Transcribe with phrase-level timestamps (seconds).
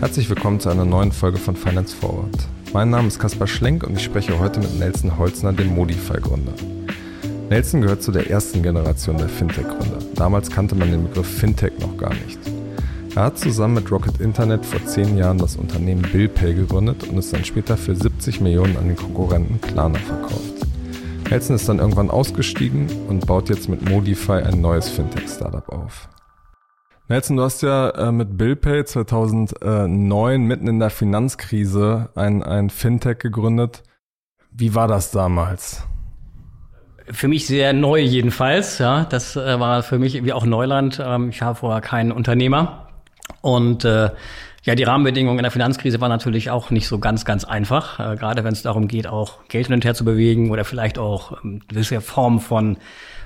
[0.00, 2.36] Herzlich willkommen zu einer neuen Folge von Finance Forward.
[2.72, 6.52] Mein Name ist Kaspar Schlenk und ich spreche heute mit Nelson Holzner, dem Modify-Gründer.
[7.48, 9.98] Nelson gehört zu der ersten Generation der Fintech-Gründer.
[10.14, 12.38] Damals kannte man den Begriff Fintech noch gar nicht.
[13.14, 17.32] Er hat zusammen mit Rocket Internet vor zehn Jahren das Unternehmen BillPay gegründet und ist
[17.32, 20.66] dann später für 70 Millionen an den Konkurrenten Klarna verkauft.
[21.32, 26.10] Nelson ist dann irgendwann ausgestiegen und baut jetzt mit Modify ein neues Fintech-Startup auf.
[27.08, 33.18] Nelson, du hast ja äh, mit BillPay 2009 mitten in der Finanzkrise ein, ein Fintech
[33.18, 33.82] gegründet.
[34.50, 35.86] Wie war das damals?
[37.10, 38.76] Für mich sehr neu jedenfalls.
[38.76, 41.00] Ja, das äh, war für mich wie auch Neuland.
[41.02, 42.88] Ähm, ich habe vorher keinen Unternehmer
[43.40, 44.10] und äh,
[44.64, 47.98] ja, die Rahmenbedingungen in der Finanzkrise waren natürlich auch nicht so ganz, ganz einfach.
[47.98, 50.98] Äh, gerade wenn es darum geht, auch Geld hin und her zu bewegen oder vielleicht
[50.98, 52.76] auch ähm, gewisse Formen von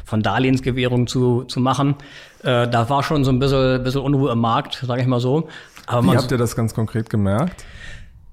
[0.06, 1.96] von Darlehensgewährung zu, zu machen.
[2.44, 5.48] Äh, da war schon so ein bisschen, bisschen Unruhe im Markt, sage ich mal so.
[5.86, 7.64] Aber Wie habt ihr das ganz konkret gemerkt?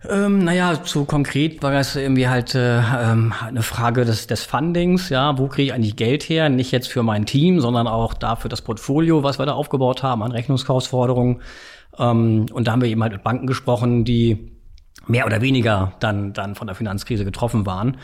[0.07, 5.09] Ähm, naja, so konkret war das irgendwie halt äh, ähm, eine Frage des, des Fundings,
[5.09, 6.49] ja, wo kriege ich eigentlich Geld her?
[6.49, 10.21] Nicht jetzt für mein Team, sondern auch dafür das Portfolio, was wir da aufgebaut haben
[10.21, 11.41] an Rechnungskaufsforderungen.
[11.97, 14.51] Ähm, und da haben wir eben halt mit Banken gesprochen, die
[15.07, 17.97] mehr oder weniger dann, dann von der Finanzkrise getroffen waren.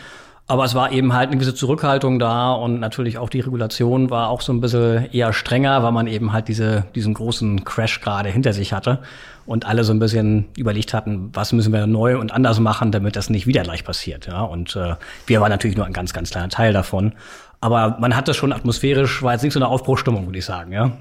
[0.49, 4.29] Aber es war eben halt eine gewisse Zurückhaltung da und natürlich auch die Regulation war
[4.29, 8.29] auch so ein bisschen eher strenger, weil man eben halt diese, diesen großen Crash gerade
[8.29, 8.97] hinter sich hatte
[9.45, 13.15] und alle so ein bisschen überlegt hatten, was müssen wir neu und anders machen, damit
[13.15, 14.25] das nicht wieder gleich passiert.
[14.25, 14.41] Ja?
[14.41, 14.95] Und äh,
[15.27, 17.13] wir waren natürlich nur ein ganz, ganz kleiner Teil davon.
[17.61, 20.93] Aber man hatte schon atmosphärisch, war jetzt nicht so eine Aufbruchstimmung, würde ich sagen, ja.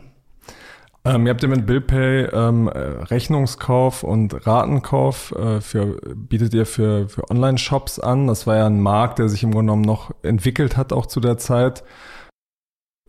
[1.09, 6.67] Ähm, ihr habt ja mit BillPay ähm, äh, Rechnungskauf und Ratenkauf äh, für, bietet ihr
[6.67, 8.27] für, für Online-Shops an.
[8.27, 11.21] Das war ja ein Markt, der sich im Grunde genommen noch entwickelt hat, auch zu
[11.21, 11.83] der Zeit.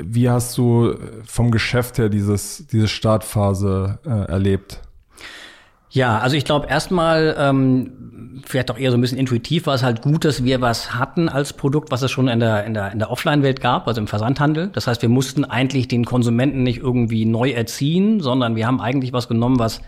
[0.02, 4.82] Wie hast du vom Geschäft her dieses, diese Startphase äh, erlebt?
[5.92, 9.84] Ja, also ich glaube erstmal, ähm, vielleicht auch eher so ein bisschen intuitiv war es
[9.84, 12.92] halt gut, dass wir was hatten als Produkt, was es schon in der, in der,
[12.92, 14.70] in der Offline-Welt gab, also im Versandhandel.
[14.70, 19.14] Das heißt, wir mussten eigentlich den Konsumenten nicht irgendwie neu erziehen, sondern wir haben eigentlich
[19.14, 19.82] was genommen, was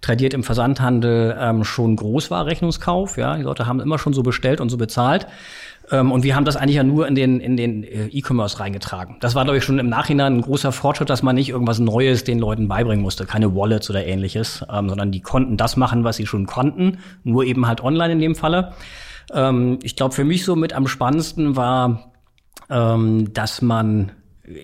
[0.00, 3.16] tradiert im Versandhandel ähm, schon groß war, Rechnungskauf.
[3.16, 5.26] Ja, die Leute haben immer schon so bestellt und so bezahlt.
[5.90, 9.16] Ähm, und wir haben das eigentlich ja nur in den, in den äh, E-Commerce reingetragen.
[9.20, 12.24] Das war, glaube ich, schon im Nachhinein ein großer Fortschritt, dass man nicht irgendwas Neues
[12.24, 16.16] den Leuten beibringen musste, keine Wallets oder ähnliches, ähm, sondern die konnten das machen, was
[16.16, 18.72] sie schon konnten, nur eben halt online in dem Falle.
[19.32, 22.12] Ähm, ich glaube, für mich so mit am spannendsten war,
[22.70, 24.12] ähm, dass man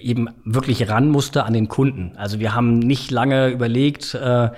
[0.00, 2.12] eben wirklich ran musste an den Kunden.
[2.16, 4.50] Also wir haben nicht lange überlegt, äh,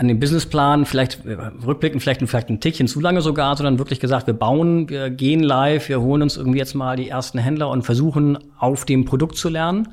[0.00, 4.00] an dem Businessplan, vielleicht äh, rückblickend, vielleicht, vielleicht ein Tickchen zu lange sogar, sondern wirklich
[4.00, 7.68] gesagt, wir bauen, wir gehen live, wir holen uns irgendwie jetzt mal die ersten Händler
[7.68, 9.88] und versuchen auf dem Produkt zu lernen.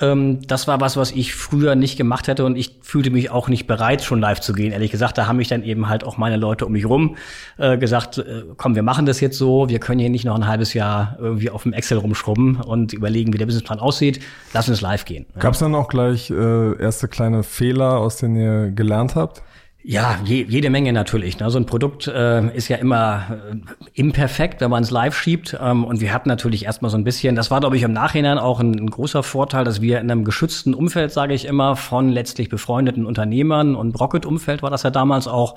[0.00, 3.48] Ähm, das war was, was ich früher nicht gemacht hätte und ich fühlte mich auch
[3.48, 4.72] nicht bereit, schon live zu gehen.
[4.72, 7.16] Ehrlich gesagt, da haben mich dann eben halt auch meine Leute um mich rum
[7.58, 10.46] äh, gesagt, äh, komm, wir machen das jetzt so, wir können hier nicht noch ein
[10.46, 14.20] halbes Jahr irgendwie auf dem Excel rumschrubben und überlegen, wie der Businessplan aussieht.
[14.52, 15.26] Lass uns live gehen.
[15.38, 19.42] Gab es dann auch gleich äh, erste kleine Fehler, aus denen ihr gelernt habt?
[19.82, 21.38] Ja, je, jede Menge natürlich.
[21.38, 21.50] Ne?
[21.50, 23.56] So ein Produkt äh, ist ja immer äh,
[23.94, 25.56] imperfekt, wenn man es live schiebt.
[25.60, 28.38] Ähm, und wir hatten natürlich erstmal so ein bisschen, das war, glaube ich, im Nachhinein
[28.38, 32.10] auch ein, ein großer Vorteil, dass wir in einem geschützten Umfeld, sage ich immer, von
[32.10, 35.56] letztlich befreundeten Unternehmern und Rocket-Umfeld war das ja damals auch,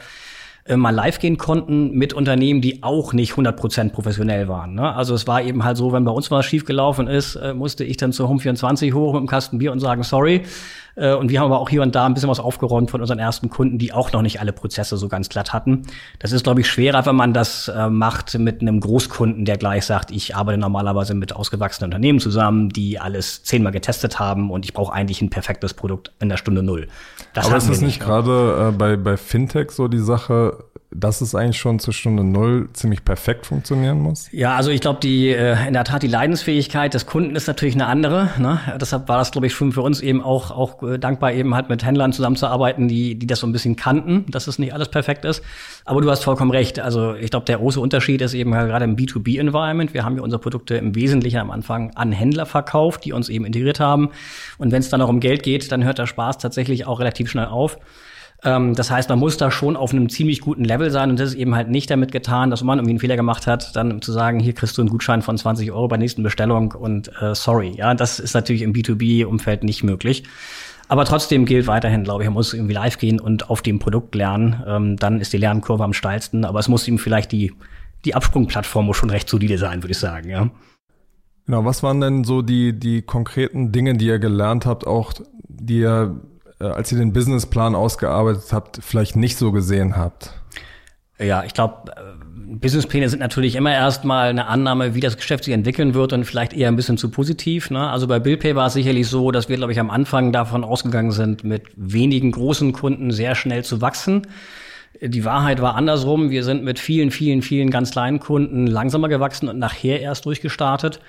[0.66, 4.76] äh, mal live gehen konnten mit Unternehmen, die auch nicht 100% professionell waren.
[4.76, 4.96] Ne?
[4.96, 7.84] Also es war eben halt so, wenn bei uns was schief gelaufen ist, äh, musste
[7.84, 10.44] ich dann zur Home24 hoch mit dem Kasten Bier und sagen, sorry.
[10.96, 13.20] Äh, und wir haben aber auch hier und da ein bisschen was aufgeräumt von unseren
[13.20, 15.84] ersten Kunden, die auch noch nicht alle Prozesse so ganz glatt hatten.
[16.20, 19.86] Das ist, glaube ich, schwerer, wenn man das äh, macht mit einem Großkunden, der gleich
[19.86, 24.74] sagt, ich arbeite normalerweise mit ausgewachsenen Unternehmen zusammen, die alles zehnmal getestet haben und ich
[24.74, 26.88] brauche eigentlich ein perfektes Produkt in der Stunde null.
[27.34, 30.66] Das aber ist das nicht, nicht gerade äh, bei, bei Fintech so die Sache,
[30.96, 34.28] dass es eigentlich schon zur Stunde Null ziemlich perfekt funktionieren muss?
[34.32, 37.76] Ja, also ich glaube, die äh, in der Tat die Leidensfähigkeit des Kunden ist natürlich
[37.76, 38.30] eine andere.
[38.38, 38.60] Ne?
[38.80, 41.70] Deshalb war das, glaube ich, schon für uns eben auch, auch äh, dankbar, eben halt
[41.70, 45.26] mit Händlern zusammenzuarbeiten, die, die das so ein bisschen kannten, dass es nicht alles perfekt
[45.26, 45.44] ist.
[45.86, 46.80] Aber du hast vollkommen recht.
[46.80, 49.94] Also ich glaube, der große Unterschied ist eben halt gerade im B2B-Environment.
[49.94, 53.46] Wir haben ja unsere Produkte im Wesentlichen am Anfang an Händler verkauft, die uns eben
[53.46, 54.10] integriert haben.
[54.58, 57.30] Und wenn es dann noch um Geld geht, dann hört der Spaß tatsächlich auch relativ
[57.30, 57.78] schnell auf.
[58.46, 61.30] Ähm, das heißt, man muss da schon auf einem ziemlich guten Level sein und das
[61.30, 64.12] ist eben halt nicht damit getan, dass man irgendwie einen Fehler gemacht hat, dann zu
[64.12, 67.74] sagen, hier kriegst du einen Gutschein von 20 Euro bei nächsten Bestellung und äh, sorry.
[67.76, 70.24] Ja, das ist natürlich im B2B-Umfeld nicht möglich.
[70.90, 74.16] Aber trotzdem gilt weiterhin, glaube ich, man muss irgendwie live gehen und auf dem Produkt
[74.16, 74.62] lernen.
[74.68, 77.54] Ähm, dann ist die Lernkurve am steilsten, aber es muss ihm vielleicht die,
[78.06, 80.50] die Absprungplattform muss schon recht solide sein, würde ich sagen, ja.
[81.46, 85.14] Genau, was waren denn so die, die konkreten Dinge, die ihr gelernt habt, auch
[85.48, 86.22] die ihr,
[86.72, 90.32] als ihr den Businessplan ausgearbeitet habt, vielleicht nicht so gesehen habt?
[91.20, 92.02] Ja, ich glaube, äh,
[92.56, 96.54] Businesspläne sind natürlich immer erstmal eine Annahme, wie das Geschäft sich entwickeln wird und vielleicht
[96.54, 97.70] eher ein bisschen zu positiv.
[97.70, 97.90] Ne?
[97.90, 101.12] Also bei BillPay war es sicherlich so, dass wir, glaube ich, am Anfang davon ausgegangen
[101.12, 104.28] sind, mit wenigen großen Kunden sehr schnell zu wachsen.
[105.02, 106.30] Die Wahrheit war andersrum.
[106.30, 111.00] Wir sind mit vielen, vielen, vielen ganz kleinen Kunden langsamer gewachsen und nachher erst durchgestartet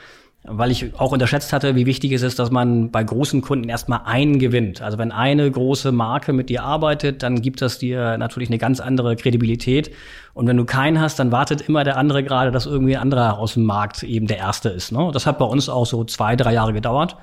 [0.47, 4.03] weil ich auch unterschätzt hatte, wie wichtig es ist, dass man bei großen Kunden erstmal
[4.05, 4.83] einen gewinnt.
[4.83, 8.79] Also wenn eine große Marke mit dir arbeitet, dann gibt das dir natürlich eine ganz
[8.79, 9.91] andere Kredibilität.
[10.35, 13.39] Und wenn du keinen hast, dann wartet immer der andere gerade, dass irgendwie ein anderer
[13.39, 14.93] aus dem Markt eben der Erste ist.
[14.93, 15.11] Ne?
[15.15, 17.17] Das hat bei uns auch so zwei, drei Jahre gedauert.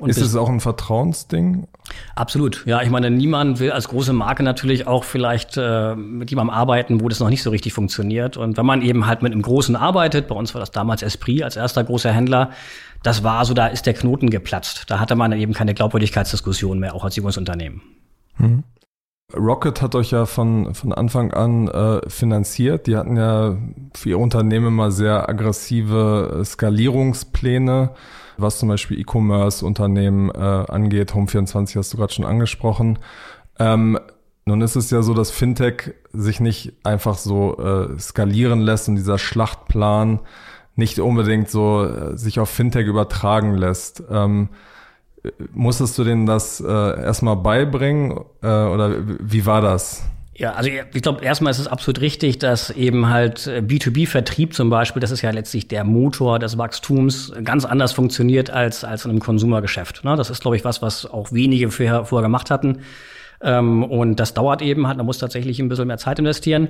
[0.00, 1.66] Und ist es auch ein Vertrauensding?
[2.14, 2.64] Absolut.
[2.66, 7.00] Ja, ich meine, niemand will als große Marke natürlich auch vielleicht äh, mit jemandem arbeiten,
[7.00, 8.36] wo das noch nicht so richtig funktioniert.
[8.36, 11.42] Und wenn man eben halt mit einem Großen arbeitet, bei uns war das damals Esprit
[11.42, 12.50] als erster großer Händler,
[13.02, 14.84] das war so, da ist der Knoten geplatzt.
[14.88, 17.82] Da hatte man eben keine Glaubwürdigkeitsdiskussion mehr, auch als junges Unternehmen.
[18.38, 18.64] Mhm.
[19.34, 22.86] Rocket hat euch ja von, von Anfang an äh, finanziert.
[22.86, 23.56] Die hatten ja
[23.94, 27.90] für ihr Unternehmen immer sehr aggressive Skalierungspläne
[28.42, 31.12] was zum Beispiel E-Commerce-Unternehmen äh, angeht.
[31.12, 32.98] Home24 hast du gerade schon angesprochen.
[33.58, 33.98] Ähm,
[34.44, 38.96] nun ist es ja so, dass Fintech sich nicht einfach so äh, skalieren lässt und
[38.96, 40.20] dieser Schlachtplan
[40.74, 44.02] nicht unbedingt so äh, sich auf Fintech übertragen lässt.
[44.10, 44.48] Ähm,
[45.52, 50.04] musstest du denen das äh, erstmal beibringen äh, oder wie war das?
[50.34, 55.00] Ja, also ich glaube, erstmal ist es absolut richtig, dass eben halt B2B-Vertrieb zum Beispiel,
[55.00, 59.20] das ist ja letztlich der Motor des Wachstums, ganz anders funktioniert als, als in einem
[59.20, 60.04] Konsumergeschäft.
[60.04, 60.16] Ne?
[60.16, 62.78] Das ist, glaube ich, was, was auch wenige vorher, vorher gemacht hatten.
[63.42, 66.68] Ähm, und das dauert eben halt, man muss tatsächlich ein bisschen mehr Zeit investieren,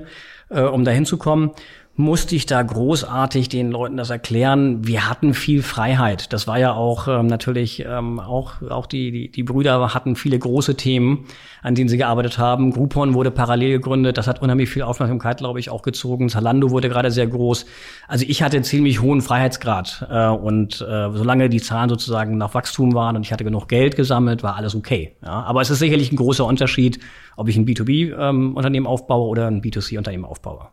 [0.49, 1.53] äh, um da hinzukommen
[1.95, 4.87] musste ich da großartig den Leuten das erklären.
[4.87, 6.33] Wir hatten viel Freiheit.
[6.33, 10.39] Das war ja auch ähm, natürlich ähm, auch auch die, die die Brüder hatten viele
[10.39, 11.27] große Themen,
[11.61, 12.73] an denen sie gearbeitet haben.
[12.73, 14.17] Groupon wurde parallel gegründet.
[14.17, 16.31] Das hat unheimlich viel Aufmerksamkeit, glaube ich, auch gezogen.
[16.31, 17.67] Zalando wurde gerade sehr groß.
[18.09, 22.95] Also ich hatte ziemlich hohen Freiheitsgrad äh, und äh, solange die Zahlen sozusagen nach Wachstum
[22.95, 25.17] waren und ich hatte genug Geld gesammelt, war alles okay.
[25.23, 27.01] Ja, aber es ist sicherlich ein großer Unterschied,
[27.37, 30.69] ob ich ein B2B-Unternehmen ähm, aufbaue oder ein B2C-Unternehmen aufbaue.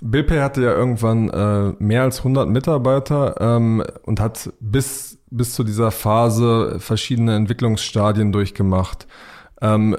[0.00, 5.64] BillPay hatte ja irgendwann äh, mehr als 100 Mitarbeiter ähm, und hat bis, bis zu
[5.64, 9.06] dieser Phase verschiedene Entwicklungsstadien durchgemacht.
[9.60, 9.96] Ähm,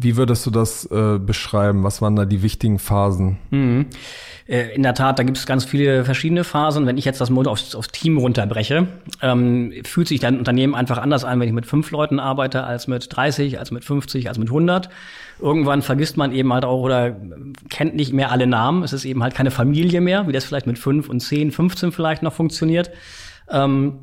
[0.00, 1.82] wie würdest du das äh, beschreiben?
[1.82, 3.36] Was waren da die wichtigen Phasen?
[3.50, 3.86] Mhm.
[4.46, 6.86] Äh, in der Tat, da gibt es ganz viele verschiedene Phasen.
[6.86, 8.86] Wenn ich jetzt das Mode aufs, aufs Team runterbreche,
[9.22, 12.86] ähm, fühlt sich dein Unternehmen einfach anders an, wenn ich mit fünf Leuten arbeite, als
[12.86, 14.88] mit 30, als mit 50, als mit 100.
[15.40, 17.16] Irgendwann vergisst man eben halt auch oder
[17.68, 18.84] kennt nicht mehr alle Namen.
[18.84, 21.92] Es ist eben halt keine Familie mehr, wie das vielleicht mit fünf und zehn, 15
[21.92, 22.90] vielleicht noch funktioniert.
[23.50, 23.98] Ähm,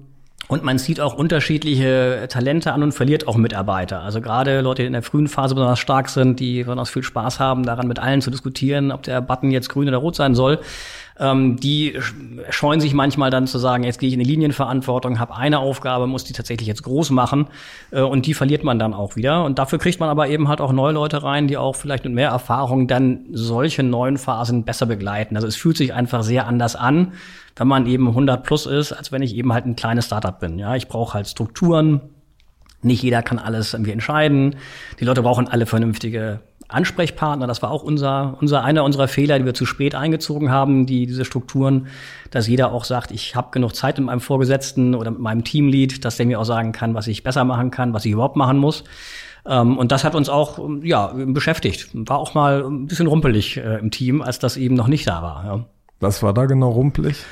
[0.48, 4.02] und man sieht auch unterschiedliche Talente an und verliert auch Mitarbeiter.
[4.02, 7.40] Also gerade Leute, die in der frühen Phase besonders stark sind, die besonders viel Spaß
[7.40, 10.60] haben, daran mit allen zu diskutieren, ob der Button jetzt grün oder rot sein soll.
[11.18, 11.98] Ähm, die
[12.50, 16.08] scheuen sich manchmal dann zu sagen, jetzt gehe ich in die Linienverantwortung, habe eine Aufgabe,
[16.08, 17.48] muss die tatsächlich jetzt groß machen
[17.92, 19.46] äh, und die verliert man dann auch wieder.
[19.46, 22.14] Und dafür kriegt man aber eben halt auch neue Leute rein, die auch vielleicht mit
[22.14, 25.38] mehr Erfahrung dann solche neuen Phasen besser begleiten.
[25.38, 27.14] Also es fühlt sich einfach sehr anders an,
[27.56, 30.60] wenn man eben 100 plus ist, als wenn ich eben halt ein kleines Startup bin.
[30.60, 32.02] Ja, ich brauche halt Strukturen.
[32.82, 34.58] Nicht jeder kann alles irgendwie entscheiden.
[35.00, 39.46] Die Leute brauchen alle vernünftige Ansprechpartner, das war auch unser, unser einer unserer Fehler, die
[39.46, 41.88] wir zu spät eingezogen haben, die diese Strukturen,
[42.32, 46.04] dass jeder auch sagt, ich habe genug Zeit mit meinem Vorgesetzten oder mit meinem Teamlead,
[46.04, 48.58] dass der mir auch sagen kann, was ich besser machen kann, was ich überhaupt machen
[48.58, 48.84] muss.
[49.46, 51.90] Ähm, und das hat uns auch ja beschäftigt.
[51.94, 55.22] War auch mal ein bisschen rumpelig äh, im Team, als das eben noch nicht da
[55.22, 55.68] war.
[56.00, 57.24] Was war da genau rumpelig?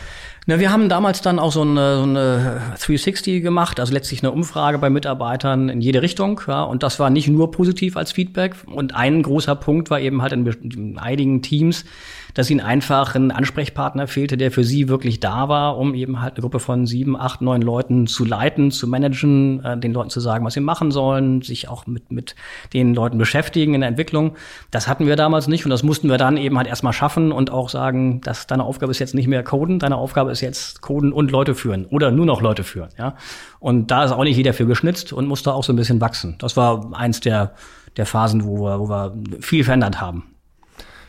[0.45, 4.31] Na, wir haben damals dann auch so eine, so eine 360 gemacht, also letztlich eine
[4.31, 6.41] Umfrage bei Mitarbeitern in jede Richtung.
[6.47, 8.55] Ja, und das war nicht nur positiv als Feedback.
[8.65, 11.85] Und ein großer Punkt war eben halt in, in einigen Teams,
[12.33, 16.33] dass ihnen einfach ein Ansprechpartner fehlte, der für sie wirklich da war, um eben halt
[16.33, 20.19] eine Gruppe von sieben, acht, neun Leuten zu leiten, zu managen, äh, den Leuten zu
[20.19, 22.35] sagen, was sie machen sollen, sich auch mit, mit
[22.73, 24.35] den Leuten beschäftigen in der Entwicklung.
[24.71, 27.51] Das hatten wir damals nicht und das mussten wir dann eben halt erstmal schaffen und
[27.51, 31.13] auch sagen, dass deine Aufgabe ist jetzt nicht mehr Coden, deine Aufgabe ist jetzt Coden
[31.13, 33.15] und Leute führen oder nur noch Leute führen, ja.
[33.59, 36.35] Und da ist auch nicht jeder für geschnitzt und musste auch so ein bisschen wachsen.
[36.39, 37.53] Das war eins der,
[37.95, 40.32] der Phasen, wo wir, wo wir viel verändert haben.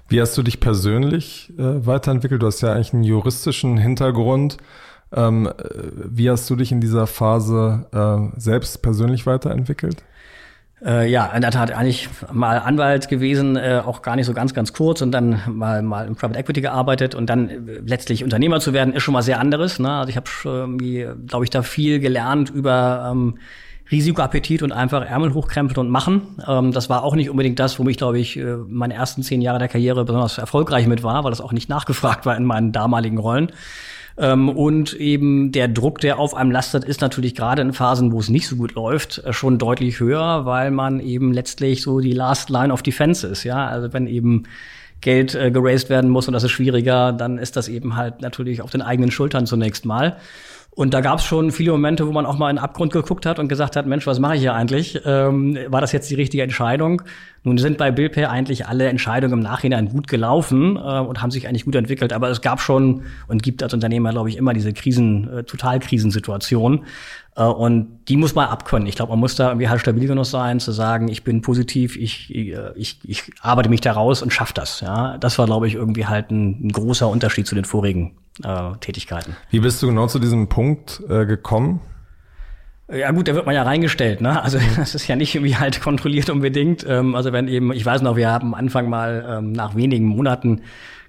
[0.08, 2.42] Wie hast du dich persönlich äh, weiterentwickelt?
[2.42, 4.58] Du hast ja eigentlich einen juristischen Hintergrund.
[5.12, 5.50] Ähm,
[5.94, 10.02] wie hast du dich in dieser Phase äh, selbst persönlich weiterentwickelt?
[10.84, 14.52] Äh, ja, in der Tat eigentlich mal Anwalt gewesen, äh, auch gar nicht so ganz,
[14.52, 18.60] ganz kurz und dann mal mal im Private Equity gearbeitet und dann äh, letztlich Unternehmer
[18.60, 19.78] zu werden, ist schon mal sehr anderes.
[19.78, 19.90] Ne?
[19.90, 23.38] Also ich habe irgendwie, glaube ich, da viel gelernt über ähm,
[23.90, 26.38] Risikoappetit und einfach Ärmel hochkrempeln und machen.
[26.46, 29.42] Ähm, das war auch nicht unbedingt das, womit ich, glaube ich, äh, meine ersten zehn
[29.42, 32.72] Jahre der Karriere besonders erfolgreich mit war, weil das auch nicht nachgefragt war in meinen
[32.72, 33.52] damaligen Rollen.
[34.16, 38.20] Ähm, und eben der Druck, der auf einem lastet, ist natürlich gerade in Phasen, wo
[38.20, 42.12] es nicht so gut läuft, äh, schon deutlich höher, weil man eben letztlich so die
[42.12, 43.44] Last Line of Defense ist.
[43.44, 44.44] Ja, also wenn eben
[45.00, 48.62] Geld äh, geraced werden muss und das ist schwieriger, dann ist das eben halt natürlich
[48.62, 50.16] auf den eigenen Schultern zunächst mal.
[50.74, 53.26] Und da gab es schon viele Momente, wo man auch mal in den Abgrund geguckt
[53.26, 55.00] hat und gesagt hat, Mensch, was mache ich hier eigentlich?
[55.04, 57.02] Ähm, war das jetzt die richtige Entscheidung?
[57.44, 61.46] Nun sind bei Billpay eigentlich alle Entscheidungen im Nachhinein gut gelaufen äh, und haben sich
[61.46, 62.12] eigentlich gut entwickelt.
[62.12, 66.84] Aber es gab schon und gibt als Unternehmer, glaube ich, immer diese Krisen, äh, Totalkrisensituation.
[67.36, 68.88] Äh, und die muss man abkönnen.
[68.88, 71.96] Ich glaube, man muss da irgendwie halt stabil genug sein, zu sagen, ich bin positiv,
[71.96, 74.80] ich, äh, ich, ich arbeite mich da raus und schaffe das.
[74.80, 78.72] Ja, das war, glaube ich, irgendwie halt ein, ein großer Unterschied zu den vorigen äh,
[78.80, 79.36] Tätigkeiten.
[79.50, 81.80] Wie bist du genau zu diesem Punkt äh, gekommen?
[82.92, 84.42] Ja gut, da wird man ja reingestellt, ne?
[84.42, 86.84] Also das ist ja nicht irgendwie halt kontrolliert unbedingt.
[86.86, 90.06] Ähm, also wenn eben, ich weiß noch, wir haben am Anfang mal ähm, nach wenigen
[90.06, 90.62] Monaten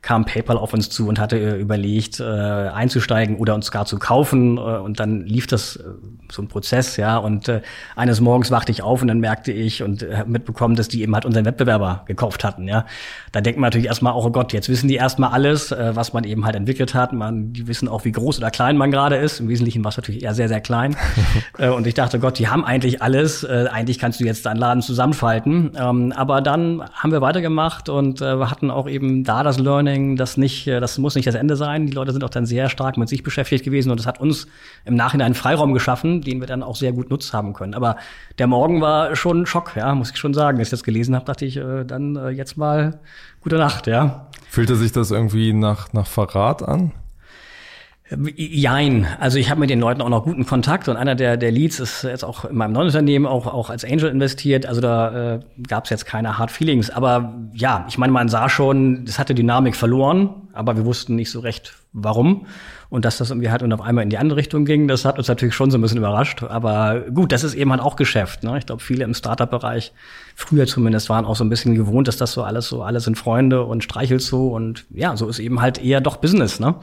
[0.06, 3.98] kam PayPal auf uns zu und hatte äh, überlegt, äh, einzusteigen oder uns gar zu
[3.98, 4.58] kaufen.
[4.58, 5.84] Äh, und dann lief das äh,
[6.32, 7.18] so ein Prozess, ja.
[7.18, 7.62] Und äh,
[7.96, 11.16] eines Morgens wachte ich auf und dann merkte ich und äh, mitbekommen, dass die eben
[11.16, 12.86] halt unseren Wettbewerber gekauft hatten, ja.
[13.32, 16.24] Da denkt man natürlich erstmal, oh Gott, jetzt wissen die erstmal alles, äh, was man
[16.24, 17.12] eben halt entwickelt hat.
[17.12, 19.40] Man, die wissen auch, wie groß oder klein man gerade ist.
[19.40, 20.96] Im Wesentlichen war es natürlich eher sehr, sehr klein.
[21.58, 23.44] äh, und ich dachte, Gott, die haben eigentlich alles.
[23.44, 25.72] Äh, eigentlich kannst du jetzt deinen Laden zusammenfalten.
[25.76, 29.95] Ähm, aber dann haben wir weitergemacht und äh, wir hatten auch eben da das Learning,
[29.96, 31.88] Learning, das nicht, äh, das muss nicht das Ende sein.
[31.88, 34.48] Die Leute sind auch dann sehr stark mit sich beschäftigt gewesen und das hat uns
[34.84, 37.74] im Nachhinein einen Freiraum geschaffen, den wir dann auch sehr gut nutzt haben können.
[37.74, 37.98] Aber
[38.38, 40.60] der Morgen war schon ein Schock, ja, muss ich schon sagen.
[40.60, 43.00] Als ich das gelesen habe, dachte ich, äh, dann äh, jetzt mal
[43.42, 44.28] gute Nacht, ja.
[44.50, 46.92] Fühlte sich das irgendwie nach, nach Verrat an?
[48.08, 49.08] Jein.
[49.20, 51.80] Also ich habe mit den Leuten auch noch guten Kontakt und einer der, der Leads
[51.80, 54.68] ist jetzt auch in meinem neuen Unternehmen auch, auch als Angel investiert.
[54.68, 56.92] Also da äh, gab es jetzt keine Hard Feelings.
[56.92, 61.32] Aber ja, ich meine, man sah schon, es hatte Dynamik verloren, aber wir wussten nicht
[61.32, 62.46] so recht, warum.
[62.92, 65.18] Und dass das irgendwie halt und auf einmal in die andere Richtung ging, das hat
[65.18, 66.44] uns natürlich schon so ein bisschen überrascht.
[66.44, 68.44] Aber gut, das ist eben halt auch Geschäft.
[68.44, 68.60] Ne?
[68.60, 69.94] Ich glaube, viele im Startup-Bereich,
[70.36, 73.18] früher zumindest, waren auch so ein bisschen gewohnt, dass das so alles so, alles sind
[73.18, 74.50] Freunde und streichelt so.
[74.50, 76.60] Und ja, so ist eben halt eher doch Business.
[76.60, 76.76] Ne?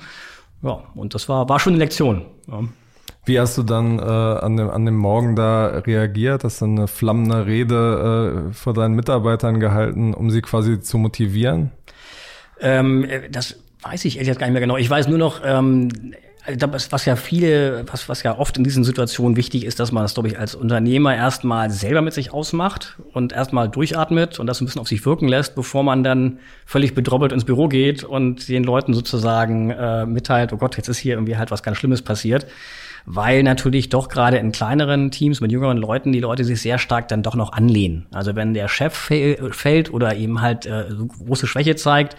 [0.62, 2.26] Ja, und das war, war schon eine Lektion.
[2.48, 2.60] Ja.
[3.24, 6.42] Wie hast du dann äh, an, dem, an dem Morgen da reagiert?
[6.42, 11.70] Hast du eine flammende Rede äh, vor deinen Mitarbeitern gehalten, um sie quasi zu motivieren?
[12.60, 14.76] Ähm, das weiß ich ehrlich gar nicht mehr genau.
[14.76, 19.36] Ich weiß nur noch, ähm, was ja viele, was, was ja oft in diesen Situationen
[19.36, 23.32] wichtig ist, dass man das, glaube ich, als Unternehmer erstmal selber mit sich ausmacht und
[23.32, 27.32] erstmal durchatmet und das ein bisschen auf sich wirken lässt, bevor man dann völlig bedroppelt
[27.32, 31.36] ins Büro geht und den Leuten sozusagen äh, mitteilt, oh Gott, jetzt ist hier irgendwie
[31.36, 32.46] halt was ganz Schlimmes passiert
[33.04, 37.08] weil natürlich doch gerade in kleineren Teams mit jüngeren Leuten die Leute sich sehr stark
[37.08, 38.06] dann doch noch anlehnen.
[38.12, 40.84] Also wenn der Chef fällt oder eben halt äh,
[41.26, 42.16] große Schwäche zeigt,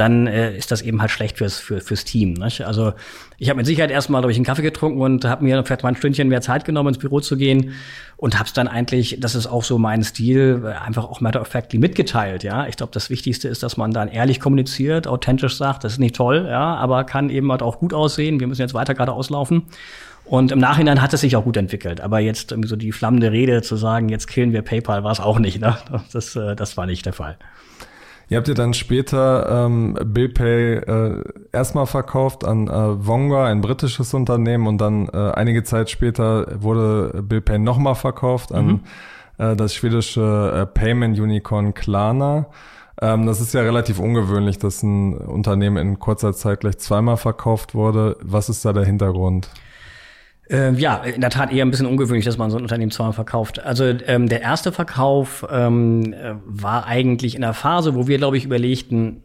[0.00, 2.32] dann äh, ist das eben halt schlecht fürs, für, fürs Team.
[2.32, 2.62] Nicht?
[2.62, 2.94] Also
[3.38, 5.90] ich habe mit Sicherheit erstmal, glaube ich, einen Kaffee getrunken und habe mir vielleicht mal
[5.90, 7.74] ein Stündchen mehr Zeit genommen, ins Büro zu gehen
[8.16, 11.48] und habe es dann eigentlich, das ist auch so mein Stil, einfach auch matter of
[11.48, 12.42] factly mitgeteilt.
[12.42, 15.98] Ja, Ich glaube, das Wichtigste ist, dass man dann ehrlich kommuniziert, authentisch sagt, das ist
[15.98, 18.40] nicht toll, ja, aber kann eben halt auch gut aussehen.
[18.40, 19.64] Wir müssen jetzt weiter gerade auslaufen.
[20.24, 22.00] Und im Nachhinein hat es sich auch gut entwickelt.
[22.00, 25.18] Aber jetzt irgendwie so die flammende Rede zu sagen, jetzt killen wir PayPal, war es
[25.20, 25.60] auch nicht.
[25.60, 25.76] Ne?
[26.12, 27.36] Das, äh, das war nicht der Fall.
[28.30, 34.14] Ihr habt ja dann später ähm, BillPay äh, erstmal verkauft an äh, Vonga, ein britisches
[34.14, 38.80] Unternehmen, und dann äh, einige Zeit später wurde BillPay nochmal verkauft an mhm.
[39.38, 42.46] äh, das schwedische äh, Payment Unicorn Klarna.
[43.02, 47.74] Ähm, das ist ja relativ ungewöhnlich, dass ein Unternehmen in kurzer Zeit gleich zweimal verkauft
[47.74, 48.16] wurde.
[48.22, 49.50] Was ist da der Hintergrund?
[50.50, 53.12] Äh, ja, in der Tat eher ein bisschen ungewöhnlich, dass man so ein Unternehmen zweimal
[53.12, 53.64] verkauft.
[53.64, 58.36] Also ähm, der erste Verkauf ähm, äh, war eigentlich in der Phase, wo wir, glaube
[58.36, 59.22] ich, überlegten,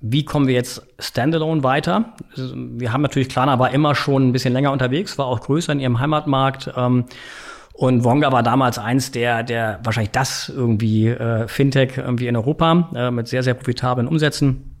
[0.00, 2.14] wie kommen wir jetzt standalone weiter?
[2.34, 5.80] Wir haben natürlich Klarna war immer schon ein bisschen länger unterwegs, war auch größer in
[5.80, 6.72] ihrem Heimatmarkt.
[6.76, 7.04] Ähm,
[7.72, 12.90] und Wonga war damals eins der, der wahrscheinlich das irgendwie äh, Fintech irgendwie in Europa
[12.94, 14.75] äh, mit sehr, sehr profitablen Umsätzen.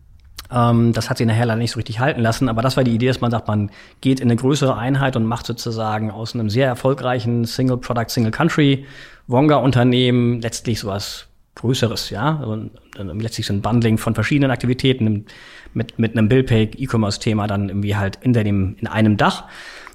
[0.52, 2.94] Ähm, das hat sie nachher leider nicht so richtig halten lassen, aber das war die
[2.94, 6.50] Idee, dass man sagt, man geht in eine größere Einheit und macht sozusagen aus einem
[6.50, 8.86] sehr erfolgreichen Single Product, Single Country
[9.26, 11.26] Wonga-Unternehmen letztlich sowas
[11.56, 15.24] Größeres, ja, also letztlich so ein Bundling von verschiedenen Aktivitäten
[15.72, 19.44] mit, mit einem Billpay E-Commerce-Thema dann irgendwie halt in, dem, in einem Dach.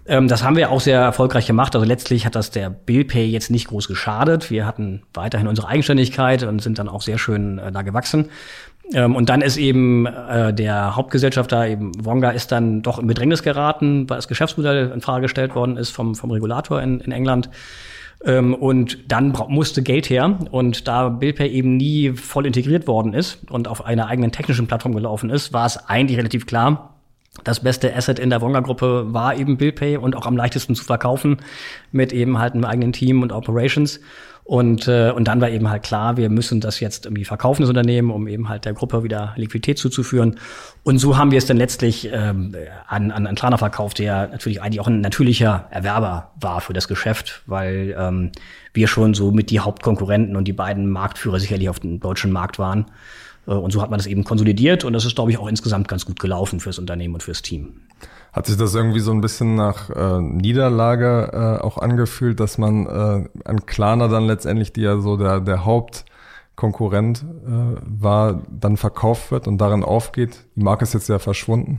[0.08, 1.75] Ähm, das haben wir auch sehr erfolgreich gemacht.
[1.75, 4.50] Also letztlich hat das der Billpay jetzt nicht groß geschadet.
[4.50, 8.29] Wir hatten weiterhin unsere Eigenständigkeit und sind dann auch sehr schön äh, da gewachsen.
[8.93, 13.43] Ähm, und dann ist eben äh, der Hauptgesellschafter, eben Wonga, ist dann doch in Bedrängnis
[13.43, 17.50] geraten, weil das Geschäftsmodell in Frage gestellt worden ist vom, vom Regulator in, in England.
[18.24, 20.38] Ähm, und dann musste Geld her.
[20.51, 24.93] Und da BillPay eben nie voll integriert worden ist und auf einer eigenen technischen Plattform
[24.93, 26.91] gelaufen ist, war es eigentlich relativ klar,
[27.45, 31.38] das beste Asset in der Wonga-Gruppe war eben BillPay und auch am leichtesten zu verkaufen
[31.91, 34.01] mit eben halt einem eigenen Team und Operations.
[34.51, 37.70] Und, äh, und dann war eben halt klar, wir müssen das jetzt irgendwie verkaufen, das
[37.70, 40.41] Unternehmen, um eben halt der Gruppe wieder Liquidität zuzuführen.
[40.84, 42.53] Und so haben wir es dann letztlich ähm,
[42.86, 46.89] an, an, an Klarna verkauft, der natürlich eigentlich auch ein natürlicher Erwerber war für das
[46.89, 48.34] Geschäft, weil ähm,
[48.74, 52.60] wir schon so mit die Hauptkonkurrenten und die beiden Marktführer sicherlich auf dem deutschen Markt
[52.60, 52.88] waren.
[53.48, 55.88] Äh, und so hat man das eben konsolidiert und das ist, glaube ich, auch insgesamt
[55.88, 57.81] ganz gut gelaufen fürs Unternehmen und fürs Team.
[58.33, 62.86] Hat sich das irgendwie so ein bisschen nach äh, Niederlage äh, auch angefühlt, dass man
[62.86, 69.31] äh, an Klarna dann letztendlich, die ja so der, der Hauptkonkurrent äh, war, dann verkauft
[69.31, 70.45] wird und darin aufgeht?
[70.55, 71.77] Die Marke ist jetzt ja verschwunden.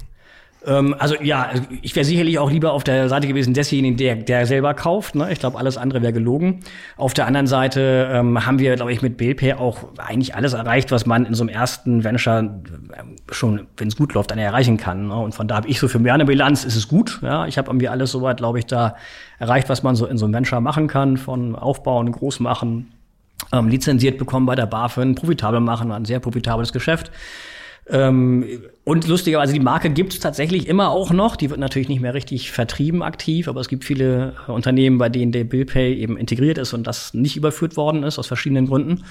[0.66, 1.50] Ähm, also ja,
[1.82, 5.14] ich wäre sicherlich auch lieber auf der Seite gewesen desjenigen, der, der selber kauft.
[5.14, 5.30] Ne?
[5.32, 6.60] Ich glaube, alles andere wäre gelogen.
[6.96, 10.90] Auf der anderen Seite ähm, haben wir, glaube ich, mit BillPay auch eigentlich alles erreicht,
[10.90, 12.60] was man in so einem ersten Venture
[12.92, 15.08] äh, schon, wenn es gut läuft, dann erreichen kann.
[15.08, 15.16] Ne?
[15.16, 17.20] Und von da habe ich so für mir eine Bilanz, ist es gut.
[17.22, 18.96] Ja, ich habe irgendwie alles soweit, glaube ich, da
[19.38, 22.92] erreicht, was man so in so einem Venture machen kann, von aufbauen, groß machen,
[23.52, 27.10] ähm, lizenziert bekommen bei der BaFin, profitabel machen, war ein sehr profitables Geschäft.
[27.88, 28.44] Ähm,
[28.84, 31.36] und lustigerweise, die Marke gibt es tatsächlich immer auch noch.
[31.36, 35.08] Die wird natürlich nicht mehr richtig vertrieben aktiv, aber es gibt viele äh, Unternehmen, bei
[35.08, 39.04] denen der BillPay eben integriert ist und das nicht überführt worden ist, aus verschiedenen Gründen.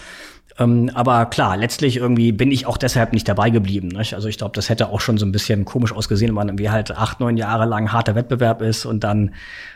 [0.60, 3.88] Ähm, aber klar, letztlich irgendwie bin ich auch deshalb nicht dabei geblieben.
[3.88, 4.14] Nicht?
[4.14, 6.70] Also ich glaube, das hätte auch schon so ein bisschen komisch ausgesehen, wenn man irgendwie
[6.70, 9.34] halt acht, neun Jahre lang harter Wettbewerb ist und dann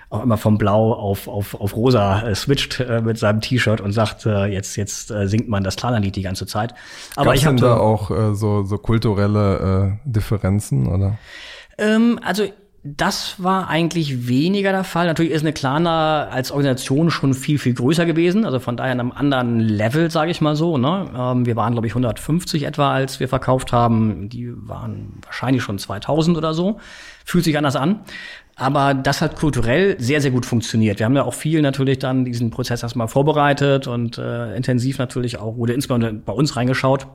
[0.10, 3.92] auch immer vom Blau auf, auf, auf Rosa äh, switcht äh, mit seinem T-Shirt und
[3.92, 6.74] sagt, äh, jetzt, jetzt äh, singt man das Klarna-Lied die ganze Zeit.
[7.16, 11.18] Aber Gab's ich habe da auch äh, so, so kulturelle äh, Differenzen, oder?
[11.78, 12.44] Ähm, also
[12.88, 15.08] das war eigentlich weniger der Fall.
[15.08, 18.46] Natürlich ist eine Klarna als Organisation schon viel, viel größer gewesen.
[18.46, 20.78] Also von daher in einem anderen Level, sage ich mal so.
[20.78, 21.10] Ne?
[21.18, 24.30] Ähm, wir waren, glaube ich, 150 etwa, als wir verkauft haben.
[24.30, 26.80] Die waren wahrscheinlich schon 2000 oder so.
[27.26, 28.02] Fühlt sich anders an.
[28.56, 31.00] Aber das hat kulturell sehr, sehr gut funktioniert.
[31.00, 35.40] Wir haben ja auch viel natürlich dann diesen Prozess erstmal vorbereitet und äh, intensiv natürlich
[35.40, 37.08] auch, wurde insbesondere bei uns reingeschaut.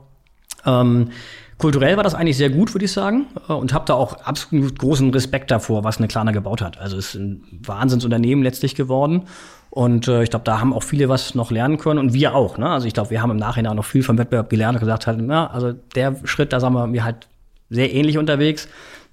[0.65, 1.09] Ähm,
[1.57, 4.77] kulturell war das eigentlich sehr gut, würde ich sagen, äh, und habe da auch absolut
[4.77, 6.79] großen Respekt davor, was eine Klarna gebaut hat.
[6.79, 9.23] Also es ist ein Wahnsinnsunternehmen letztlich geworden.
[9.69, 12.57] Und äh, ich glaube, da haben auch viele was noch lernen können und wir auch.
[12.57, 12.69] Ne?
[12.69, 15.19] Also ich glaube, wir haben im Nachhinein noch viel vom Wettbewerb gelernt und gesagt halt,
[15.21, 17.27] na, also der Schritt, da sagen wir, wir halt
[17.69, 18.67] sehr ähnlich unterwegs.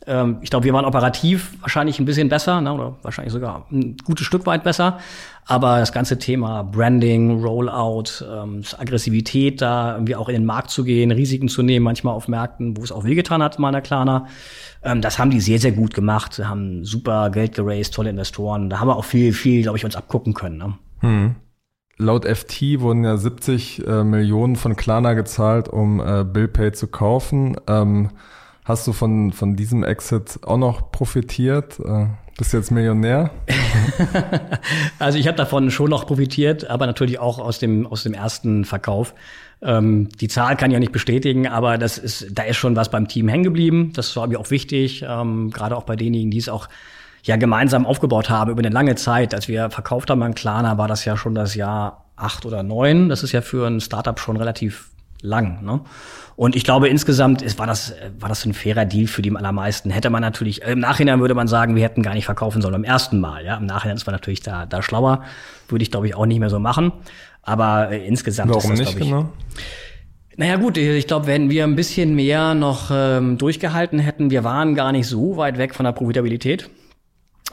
[0.07, 3.97] Ähm, ich glaube, wir waren operativ wahrscheinlich ein bisschen besser, ne, oder wahrscheinlich sogar ein
[4.05, 4.99] gutes Stück weit besser.
[5.45, 10.85] Aber das ganze Thema Branding, Rollout, ähm, Aggressivität, da irgendwie auch in den Markt zu
[10.85, 14.27] gehen, Risiken zu nehmen, manchmal auf Märkten, wo es auch wehgetan hat, meiner Klarna.
[14.83, 16.35] Ähm, das haben die sehr, sehr gut gemacht.
[16.35, 18.69] Sie haben super Geld geraced, tolle Investoren.
[18.69, 20.59] Da haben wir auch viel, viel, glaube ich, uns abgucken können.
[20.59, 20.75] Ne?
[21.01, 21.35] Hm.
[21.97, 27.57] Laut FT wurden ja 70 äh, Millionen von Klarna gezahlt, um äh, BillPay zu kaufen.
[27.67, 28.11] Ähm,
[28.69, 31.81] Hast du von, von diesem Exit auch noch profitiert?
[31.81, 33.31] Äh, bist du jetzt Millionär?
[34.99, 38.67] also ich habe davon schon noch profitiert, aber natürlich auch aus dem, aus dem ersten
[38.67, 39.15] Verkauf.
[39.63, 42.91] Ähm, die Zahl kann ich ja nicht bestätigen, aber das ist, da ist schon was
[42.91, 43.95] beim Team hängen geblieben.
[43.95, 46.69] Das war mir auch wichtig, ähm, gerade auch bei denjenigen, die es auch
[47.23, 49.33] ja gemeinsam aufgebaut haben über eine lange Zeit.
[49.33, 53.09] Als wir verkauft haben an Klarna, war das ja schon das Jahr acht oder neun.
[53.09, 54.91] Das ist ja für ein Startup schon relativ
[55.23, 55.65] lang.
[55.65, 55.81] Ne?
[56.37, 59.91] Und ich glaube, insgesamt ist, war, das, war das ein fairer Deal für die allermeisten.
[59.91, 62.85] Hätte man natürlich, im Nachhinein würde man sagen, wir hätten gar nicht verkaufen sollen beim
[62.85, 63.45] ersten Mal.
[63.45, 63.57] Ja?
[63.57, 65.25] Im Nachhinein ist man natürlich da, da schlauer.
[65.69, 66.93] Würde ich, glaube ich, auch nicht mehr so machen.
[67.43, 69.31] Aber äh, insgesamt Warum ist das, nicht, ich, genau?
[70.37, 74.77] Naja gut, ich glaube, wenn wir ein bisschen mehr noch ähm, durchgehalten hätten, wir waren
[74.77, 76.71] gar nicht so weit weg von der Profitabilität.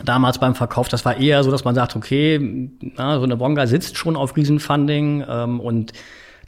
[0.03, 3.65] Damals beim Verkauf, das war eher so, dass man sagt, okay, na, so eine Bonga
[3.65, 5.93] sitzt schon auf Riesenfunding ähm, und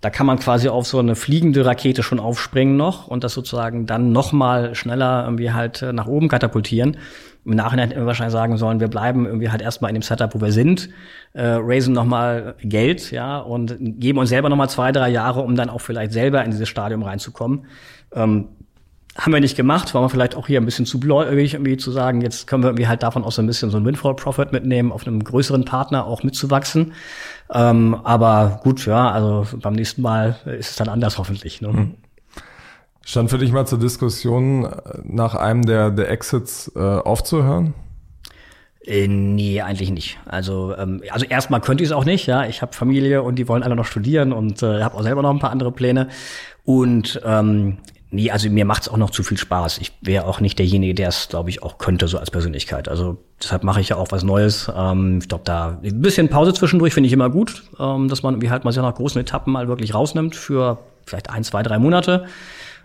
[0.01, 3.85] da kann man quasi auf so eine fliegende Rakete schon aufspringen noch und das sozusagen
[3.85, 6.97] dann noch mal schneller irgendwie halt äh, nach oben katapultieren.
[7.45, 10.35] Im Nachhinein hätten wir wahrscheinlich sagen sollen, wir bleiben irgendwie halt erstmal in dem Setup,
[10.35, 10.89] wo wir sind,
[11.33, 15.69] äh, raisen nochmal Geld, ja, und geben uns selber nochmal zwei, drei Jahre, um dann
[15.69, 17.65] auch vielleicht selber in dieses Stadium reinzukommen.
[18.13, 18.49] Ähm,
[19.17, 21.91] haben wir nicht gemacht, war wir vielleicht auch hier ein bisschen zu bläugig, irgendwie zu
[21.91, 24.91] sagen, jetzt können wir irgendwie halt davon auch so ein bisschen so ein Windfall-Profit mitnehmen,
[24.91, 26.93] auf einem größeren Partner auch mitzuwachsen.
[27.51, 31.61] Ähm, aber gut, ja, also beim nächsten Mal ist es dann anders hoffentlich.
[31.61, 31.69] Ne?
[31.69, 31.95] Hm.
[33.03, 34.67] Stand für dich mal zur Diskussion,
[35.03, 37.73] nach einem der, der Exits äh, aufzuhören?
[38.85, 40.19] Äh, nee, eigentlich nicht.
[40.25, 42.45] Also, ähm, also erstmal könnte ich es auch nicht, ja.
[42.45, 45.31] Ich habe Familie und die wollen alle noch studieren und äh, habe auch selber noch
[45.31, 46.09] ein paar andere Pläne.
[46.65, 47.77] Und ähm,
[48.09, 49.79] nee, also mir macht's auch noch zu viel Spaß.
[49.79, 52.87] Ich wäre auch nicht derjenige, der es, glaube ich, auch könnte, so als Persönlichkeit.
[52.87, 54.71] Also deshalb mache ich ja auch was Neues.
[54.75, 58.41] Ähm, ich glaube, da ein bisschen Pause zwischendurch finde ich immer gut, ähm, dass man
[58.41, 61.79] wie halt mal sich nach großen Etappen mal wirklich rausnimmt für vielleicht ein, zwei, drei
[61.79, 62.25] Monate.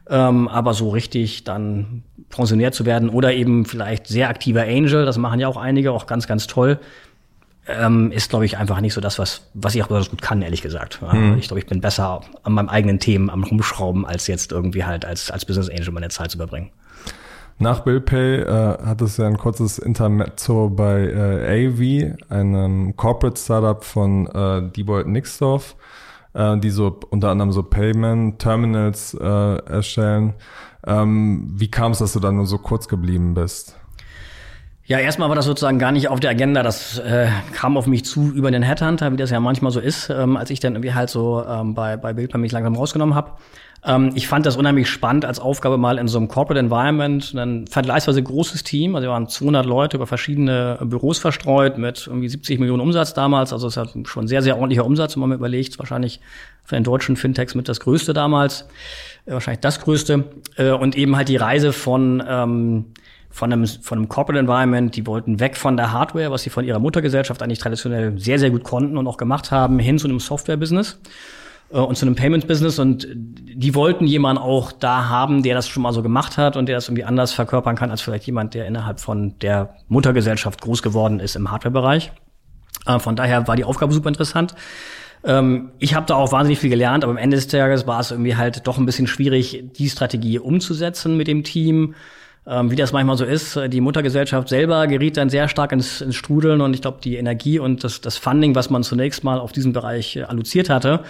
[0.08, 5.16] Ähm, aber so richtig dann pensioniert zu werden oder eben vielleicht sehr aktiver Angel, das
[5.16, 6.80] machen ja auch einige, auch ganz, ganz toll,
[7.66, 10.42] ähm, ist, glaube ich, einfach nicht so das, was, was ich auch besonders gut kann,
[10.42, 11.00] ehrlich gesagt.
[11.02, 11.36] Mhm.
[11.38, 15.04] Ich glaube, ich bin besser an meinem eigenen Themen am Rumschrauben, als jetzt irgendwie halt
[15.04, 16.70] als, als Business Angel meine Zeit zu verbringen.
[17.58, 23.84] Nach BillPay äh, hat es ja ein kurzes Intermezzo bei äh, AV, einem Corporate Startup
[23.84, 25.76] von äh, Diebold Nixdorf
[26.34, 30.34] äh, die so unter anderem so Payment Terminals äh, erstellen.
[30.84, 33.76] Ähm, wie kam es, dass du dann nur so kurz geblieben bist?
[34.84, 36.62] Ja, erstmal war das sozusagen gar nicht auf der Agenda.
[36.62, 40.10] Das äh, kam auf mich zu über den Headhunter, wie das ja manchmal so ist,
[40.10, 43.14] ähm, als ich dann irgendwie halt so ähm, bei, bei Bild bei mich langsam rausgenommen
[43.14, 43.32] habe.
[43.84, 47.66] Ähm, ich fand das unheimlich spannend als Aufgabe mal in so einem Corporate Environment, ein
[47.66, 52.60] vergleichsweise großes Team, also wir waren 200 Leute über verschiedene Büros verstreut mit irgendwie 70
[52.60, 55.78] Millionen Umsatz damals, also es hat schon sehr, sehr ordentlicher Umsatz, wenn man mir überlegt,
[55.80, 56.20] wahrscheinlich
[56.64, 58.68] für den deutschen Fintechs mit das größte damals,
[59.26, 60.24] äh, wahrscheinlich das größte
[60.56, 62.84] äh, und eben halt die Reise von ähm,
[63.32, 66.64] von einem, von einem Corporate Environment, die wollten weg von der Hardware, was sie von
[66.64, 70.20] ihrer Muttergesellschaft eigentlich traditionell sehr, sehr gut konnten und auch gemacht haben, hin zu einem
[70.20, 71.00] Software-Business
[71.72, 72.78] äh, und zu einem Payment-Business.
[72.78, 76.66] Und die wollten jemanden auch da haben, der das schon mal so gemacht hat und
[76.66, 80.82] der das irgendwie anders verkörpern kann, als vielleicht jemand, der innerhalb von der Muttergesellschaft groß
[80.82, 82.12] geworden ist im Hardware-Bereich.
[82.86, 84.54] Äh, von daher war die Aufgabe super interessant.
[85.24, 88.10] Ähm, ich habe da auch wahnsinnig viel gelernt, aber am Ende des Tages war es
[88.10, 91.94] irgendwie halt doch ein bisschen schwierig, die Strategie umzusetzen mit dem Team.
[92.44, 96.16] Ähm, wie das manchmal so ist, die Muttergesellschaft selber geriet dann sehr stark ins, ins
[96.16, 99.52] Strudeln und ich glaube, die Energie und das, das Funding, was man zunächst mal auf
[99.52, 101.04] diesem Bereich äh, alloziert hatte,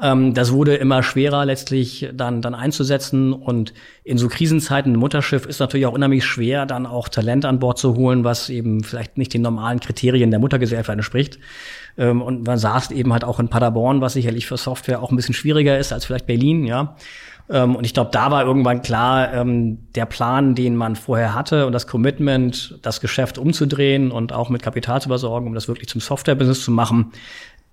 [0.00, 3.32] ähm, das wurde immer schwerer letztlich dann, dann einzusetzen.
[3.32, 3.72] Und
[4.04, 7.78] in so Krisenzeiten, ein Mutterschiff ist natürlich auch unheimlich schwer, dann auch Talent an Bord
[7.78, 11.38] zu holen, was eben vielleicht nicht den normalen Kriterien der Muttergesellschaft entspricht.
[11.98, 15.16] Ähm, und man saß eben halt auch in Paderborn, was sicherlich für Software auch ein
[15.16, 16.96] bisschen schwieriger ist als vielleicht Berlin, ja.
[17.50, 21.66] Ähm, und ich glaube, da war irgendwann klar, ähm, der Plan, den man vorher hatte
[21.66, 25.88] und das Commitment, das Geschäft umzudrehen und auch mit Kapital zu versorgen, um das wirklich
[25.88, 27.12] zum Software-Business zu machen,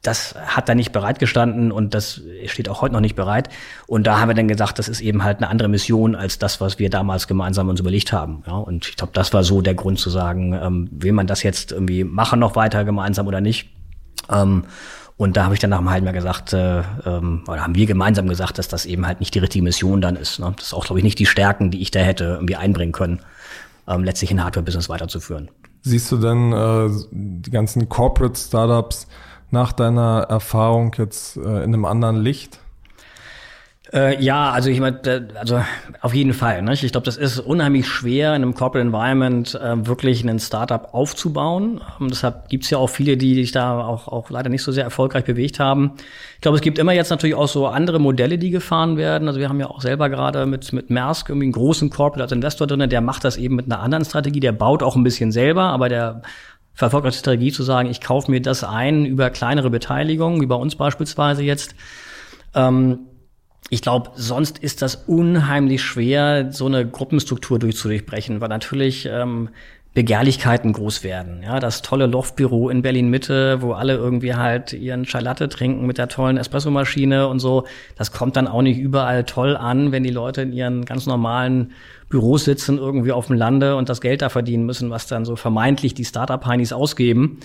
[0.02, 3.50] das hat da nicht bereitgestanden und das steht auch heute noch nicht bereit.
[3.86, 6.62] Und da haben wir dann gesagt, das ist eben halt eine andere Mission als das,
[6.62, 8.44] was wir damals gemeinsam uns überlegt haben.
[8.48, 11.44] Ja, und ich glaube, das war so der Grund zu sagen, ähm, will man das
[11.44, 13.70] jetzt irgendwie machen noch weiter gemeinsam oder nicht?
[14.32, 14.64] Ähm,
[15.20, 17.86] und da habe ich dann nach einem halben Jahr gesagt, äh, ähm, oder haben wir
[17.86, 20.40] gemeinsam gesagt, dass das eben halt nicht die richtige Mission dann ist.
[20.40, 20.54] Ne?
[20.56, 23.20] Das ist auch, glaube ich, nicht die Stärken, die ich da hätte irgendwie einbringen können,
[23.86, 25.52] ähm, letztlich ein Hardware-Business weiterzuführen.
[25.82, 29.08] Siehst du denn äh, die ganzen Corporate Startups
[29.52, 32.62] nach deiner Erfahrung jetzt äh, in einem anderen Licht?
[33.92, 35.00] Äh, ja, also ich meine,
[35.36, 35.64] also
[36.02, 36.62] auf jeden Fall.
[36.62, 36.74] Ne?
[36.74, 41.82] Ich glaube, das ist unheimlich schwer, in einem Corporate Environment äh, wirklich einen Startup aufzubauen.
[42.00, 44.84] Ähm, deshalb gibt's ja auch viele, die sich da auch, auch leider nicht so sehr
[44.84, 45.94] erfolgreich bewegt haben.
[46.36, 49.28] Ich glaube, es gibt immer jetzt natürlich auch so andere Modelle, die gefahren werden.
[49.28, 52.32] Also wir haben ja auch selber gerade mit, mit Maersk irgendwie einen großen Corporate als
[52.32, 55.32] Investor drin, der macht das eben mit einer anderen Strategie, der baut auch ein bisschen
[55.32, 56.22] selber, aber der
[56.76, 60.56] verfolgt die Strategie zu sagen, ich kaufe mir das ein über kleinere Beteiligungen, wie bei
[60.56, 61.76] uns beispielsweise jetzt.
[62.54, 63.00] Ähm,
[63.70, 69.50] ich glaube, sonst ist das unheimlich schwer, so eine Gruppenstruktur durchzudurchbrechen, weil natürlich ähm,
[69.94, 71.42] Begehrlichkeiten groß werden.
[71.44, 75.88] Ja, das tolle Loftbüro in Berlin Mitte, wo alle irgendwie halt ihren Chai Latte trinken
[75.88, 77.66] mit der tollen Espressomaschine und so.
[77.96, 81.72] Das kommt dann auch nicht überall toll an, wenn die Leute in ihren ganz normalen
[82.08, 85.36] Büros sitzen, irgendwie auf dem Lande und das Geld da verdienen müssen, was dann so
[85.36, 87.40] vermeintlich die Startup-Heinis ausgeben.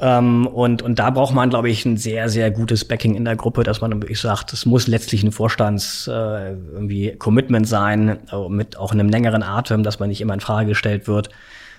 [0.00, 3.36] Ähm, und, und da braucht man, glaube ich, ein sehr, sehr gutes Backing in der
[3.36, 8.48] Gruppe, dass man wirklich sagt, es muss letztlich ein Vorstands äh, irgendwie Commitment sein, äh,
[8.48, 11.28] mit auch einem längeren Atem, dass man nicht immer in Frage gestellt wird.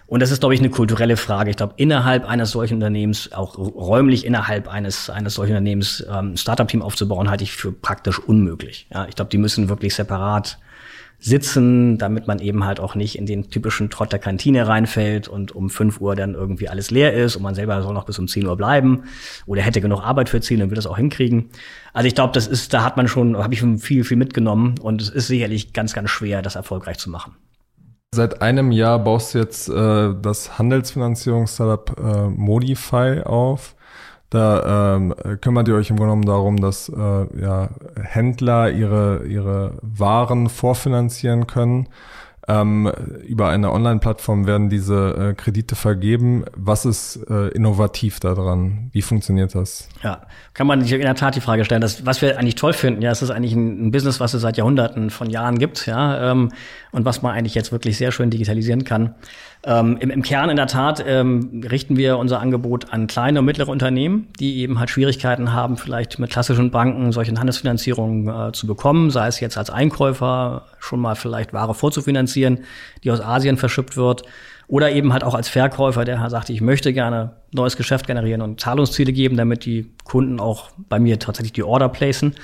[0.05, 1.49] Und das ist, glaube ich, eine kulturelle Frage.
[1.49, 6.37] Ich glaube, innerhalb eines solchen Unternehmens, auch räumlich innerhalb eines, eines solchen Unternehmens, ähm, ein
[6.37, 8.87] Startup-Team aufzubauen, halte ich für praktisch unmöglich.
[8.93, 10.59] Ja, ich glaube, die müssen wirklich separat
[11.23, 15.55] sitzen, damit man eben halt auch nicht in den typischen Trott der Kantine reinfällt und
[15.55, 18.27] um 5 Uhr dann irgendwie alles leer ist und man selber soll noch bis um
[18.27, 19.03] 10 Uhr bleiben
[19.45, 21.49] oder hätte genug Arbeit für 10 und will das auch hinkriegen.
[21.93, 24.75] Also ich glaube, das ist, da hat man schon, habe ich schon viel, viel mitgenommen
[24.81, 27.35] und es ist sicherlich ganz, ganz schwer, das erfolgreich zu machen.
[28.13, 33.75] Seit einem Jahr baust du jetzt äh, das Handelsfinanzierungsstartup äh, Modify auf.
[34.33, 37.69] Da ähm, kümmert ihr euch im Grunde genommen darum, dass äh, ja,
[38.01, 41.87] Händler ihre, ihre Waren vorfinanzieren können.
[42.47, 42.91] Ähm,
[43.25, 46.45] über eine Online-Plattform werden diese äh, Kredite vergeben.
[46.55, 48.89] Was ist äh, innovativ daran?
[48.91, 49.87] Wie funktioniert das?
[50.01, 50.23] Ja,
[50.55, 51.79] kann man sich in der Tat die Frage stellen.
[51.81, 54.41] Das, was wir eigentlich toll finden, ja, es ist eigentlich ein, ein Business, was es
[54.41, 56.49] seit Jahrhunderten von Jahren gibt, ja, ähm,
[56.91, 59.13] und was man eigentlich jetzt wirklich sehr schön digitalisieren kann.
[59.65, 63.45] Ähm, im, Im Kern in der Tat ähm, richten wir unser Angebot an kleine und
[63.45, 68.67] mittlere Unternehmen, die eben halt Schwierigkeiten haben, vielleicht mit klassischen Banken solche Handelsfinanzierungen äh, zu
[68.67, 72.65] bekommen, sei es jetzt als Einkäufer schon mal vielleicht Ware vorzufinanzieren,
[73.05, 74.23] die aus Asien verschippt wird,
[74.67, 78.59] oder eben halt auch als Verkäufer, der sagt, ich möchte gerne neues Geschäft generieren und
[78.59, 82.35] Zahlungsziele geben, damit die Kunden auch bei mir tatsächlich die Order placen.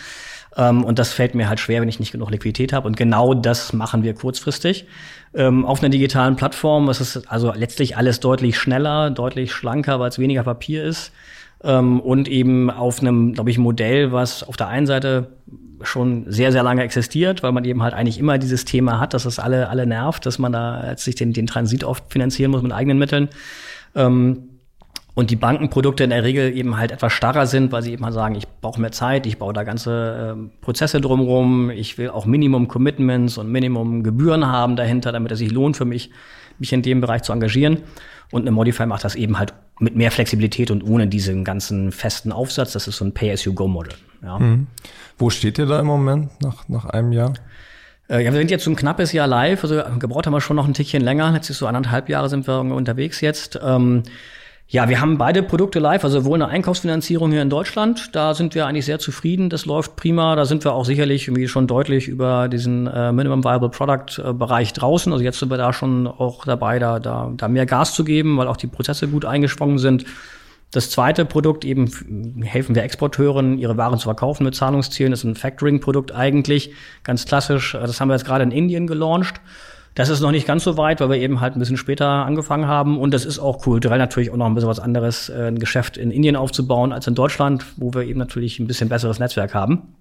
[0.55, 2.87] Ähm, und das fällt mir halt schwer, wenn ich nicht genug Liquidität habe.
[2.87, 4.85] Und genau das machen wir kurzfristig
[5.33, 6.89] ähm, auf einer digitalen Plattform.
[6.89, 11.11] Es ist also letztlich alles deutlich schneller, deutlich schlanker, weil es weniger Papier ist.
[11.63, 15.27] Ähm, und eben auf einem, glaube ich, Modell, was auf der einen Seite
[15.81, 19.25] schon sehr, sehr lange existiert, weil man eben halt eigentlich immer dieses Thema hat, dass
[19.25, 22.71] es alle, alle nervt, dass man da sich den, den Transit oft finanzieren muss mit
[22.71, 23.29] eigenen Mitteln.
[23.95, 24.58] Ähm,
[25.19, 28.13] und die Bankenprodukte in der Regel eben halt etwas starrer sind, weil sie eben halt
[28.13, 32.25] sagen, ich brauche mehr Zeit, ich baue da ganze äh, Prozesse drumherum, ich will auch
[32.25, 36.09] Minimum Commitments und Minimum Gebühren haben dahinter, damit es sich lohnt für mich,
[36.57, 37.79] mich in dem Bereich zu engagieren.
[38.31, 42.31] Und eine Modify macht das eben halt mit mehr Flexibilität und ohne diesen ganzen festen
[42.31, 42.71] Aufsatz.
[42.71, 43.95] Das ist so ein Pay-as-you-go-Model.
[44.23, 44.39] Ja.
[44.39, 44.67] Mhm.
[45.17, 47.33] Wo steht ihr da im Moment nach, nach einem Jahr?
[48.09, 49.61] Äh, ja, wir sind jetzt so ein knappes Jahr live.
[49.65, 51.29] Also gebraucht haben wir schon noch ein Tickchen länger.
[51.33, 53.59] Letztlich so anderthalb Jahre sind wir unterwegs jetzt.
[53.61, 54.03] Ähm,
[54.71, 58.53] ja, wir haben beide Produkte live, also sowohl eine Einkaufsfinanzierung hier in Deutschland, da sind
[58.53, 62.07] wir eigentlich sehr zufrieden, das läuft prima, da sind wir auch sicherlich irgendwie schon deutlich
[62.07, 66.05] über diesen äh, Minimum Viable Product äh, Bereich draußen, also jetzt sind wir da schon
[66.05, 69.79] auch dabei, da, da, da mehr Gas zu geben, weil auch die Prozesse gut eingeschwungen
[69.79, 70.05] sind.
[70.69, 71.89] Das zweite Produkt eben
[72.43, 77.25] helfen wir Exporteuren, ihre Waren zu verkaufen mit Zahlungszielen, das ist ein Factoring-Produkt eigentlich, ganz
[77.25, 79.41] klassisch, das haben wir jetzt gerade in Indien gelauncht.
[79.99, 82.67] Das ist noch nicht ganz so weit, weil wir eben halt ein bisschen später angefangen
[82.67, 82.97] haben.
[82.97, 85.97] Und das ist auch kulturell natürlich auch noch ein bisschen was anderes, äh, ein Geschäft
[85.97, 89.97] in Indien aufzubauen als in Deutschland, wo wir eben natürlich ein bisschen besseres Netzwerk haben.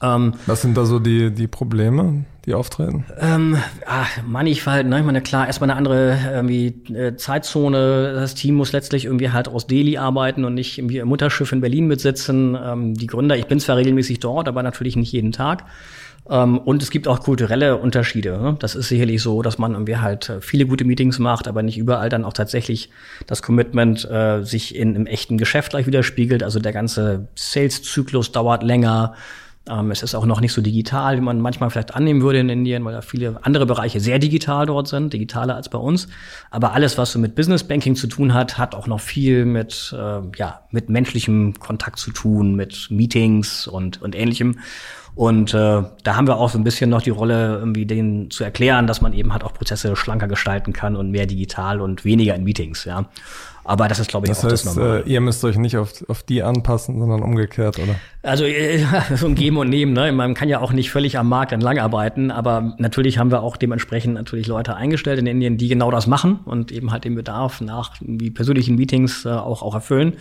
[0.00, 3.06] Ähm, was sind da so die, die Probleme, die auftreten?
[3.18, 5.00] Ähm, ach, Mannigfalt, ne?
[5.00, 8.12] Ich meine, klar, erstmal eine andere irgendwie, äh, Zeitzone.
[8.14, 11.60] Das Team muss letztlich irgendwie halt aus Delhi arbeiten und nicht irgendwie im Mutterschiff in
[11.60, 12.56] Berlin mitsitzen.
[12.64, 15.64] Ähm, die Gründer, ich bin zwar regelmäßig dort, aber natürlich nicht jeden Tag.
[16.30, 18.38] Ähm, und es gibt auch kulturelle Unterschiede.
[18.38, 18.56] Ne?
[18.60, 21.76] Das ist sicherlich so, dass man irgendwie halt äh, viele gute Meetings macht, aber nicht
[21.76, 22.90] überall dann auch tatsächlich
[23.26, 26.44] das Commitment äh, sich in einem echten Geschäft gleich widerspiegelt.
[26.44, 29.14] Also der ganze Sales-Zyklus dauert länger.
[29.68, 32.48] Ähm, es ist auch noch nicht so digital, wie man manchmal vielleicht annehmen würde in
[32.48, 36.06] Indien, weil da viele andere Bereiche sehr digital dort sind, digitaler als bei uns.
[36.52, 39.92] Aber alles, was so mit Business Banking zu tun hat, hat auch noch viel mit,
[39.98, 44.60] äh, ja, mit menschlichem Kontakt zu tun, mit Meetings und, und ähnlichem.
[45.14, 48.44] Und äh, da haben wir auch so ein bisschen noch die Rolle, irgendwie denen zu
[48.44, 52.34] erklären, dass man eben halt auch Prozesse schlanker gestalten kann und mehr digital und weniger
[52.34, 53.06] in Meetings, ja.
[53.64, 55.02] Aber das ist, glaube ich, das auch heißt, das Normale.
[55.04, 57.94] Äh, ihr müsst euch nicht auf, auf die anpassen, sondern umgekehrt, oder?
[58.22, 58.84] Also äh,
[59.16, 59.92] so ein Geben und Nehmen.
[59.92, 60.12] Ne?
[60.12, 63.56] Man kann ja auch nicht völlig am Markt entlang arbeiten, aber natürlich haben wir auch
[63.56, 67.60] dementsprechend natürlich Leute eingestellt in Indien, die genau das machen und eben halt den Bedarf
[67.60, 70.14] nach wie persönlichen Meetings äh, auch, auch erfüllen.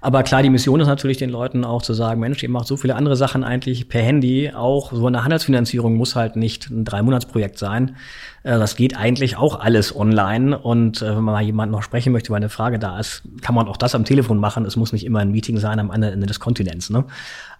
[0.00, 2.76] Aber klar, die Mission ist natürlich den Leuten auch zu sagen, Mensch, ihr macht so
[2.76, 4.52] viele andere Sachen eigentlich per Handy.
[4.54, 7.96] Auch so eine Handelsfinanzierung muss halt nicht ein Drei-Monats-Projekt sein.
[8.42, 10.58] Äh, das geht eigentlich auch alles online.
[10.58, 13.54] Und äh, wenn man mal jemanden noch sprechen möchte, weil eine Frage da ist, kann
[13.54, 14.64] man auch das am Telefon machen.
[14.64, 16.90] Es muss nicht immer ein Meeting sein am anderen Ende des Kontinents.
[16.90, 17.04] Ne?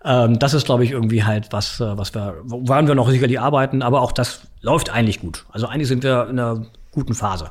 [0.05, 3.41] Ähm, das ist, glaube ich, irgendwie halt was, äh, was wir, woran wir noch sicherlich
[3.41, 5.45] arbeiten, aber auch das läuft eigentlich gut.
[5.51, 7.51] Also eigentlich sind wir in einer guten Phase.